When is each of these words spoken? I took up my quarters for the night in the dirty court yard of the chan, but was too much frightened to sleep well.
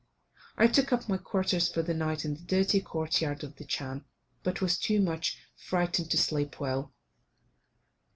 I 0.57 0.65
took 0.65 0.91
up 0.91 1.07
my 1.07 1.17
quarters 1.17 1.71
for 1.71 1.83
the 1.83 1.93
night 1.93 2.25
in 2.25 2.33
the 2.33 2.41
dirty 2.41 2.81
court 2.81 3.21
yard 3.21 3.43
of 3.43 3.57
the 3.57 3.63
chan, 3.65 4.03
but 4.41 4.59
was 4.59 4.79
too 4.79 4.99
much 4.99 5.37
frightened 5.55 6.09
to 6.09 6.17
sleep 6.17 6.59
well. 6.59 6.91